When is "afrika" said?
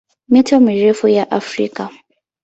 1.31-1.89